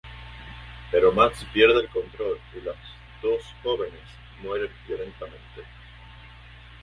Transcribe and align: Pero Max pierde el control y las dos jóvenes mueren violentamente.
Pero 0.89 1.11
Max 1.11 1.45
pierde 1.53 1.81
el 1.81 1.89
control 1.89 2.39
y 2.57 2.61
las 2.61 2.75
dos 3.21 3.43
jóvenes 3.61 4.01
mueren 4.41 4.71
violentamente. 4.87 5.61